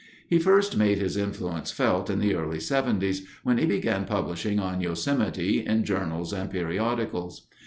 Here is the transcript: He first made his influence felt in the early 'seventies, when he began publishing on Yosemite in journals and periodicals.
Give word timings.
He 0.27 0.39
first 0.39 0.75
made 0.75 0.97
his 0.97 1.15
influence 1.15 1.69
felt 1.69 2.09
in 2.09 2.17
the 2.17 2.33
early 2.33 2.59
'seventies, 2.59 3.27
when 3.43 3.59
he 3.59 3.67
began 3.67 4.05
publishing 4.05 4.59
on 4.59 4.81
Yosemite 4.81 5.63
in 5.63 5.83
journals 5.85 6.33
and 6.33 6.49
periodicals. 6.49 7.45